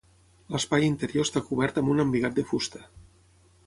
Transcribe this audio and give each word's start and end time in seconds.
L'espai 0.55 0.85
interior 0.87 1.29
està 1.29 1.45
cobert 1.51 1.79
amb 1.83 1.95
un 1.97 2.05
embigat 2.07 2.41
de 2.43 2.49
fusta. 2.55 2.87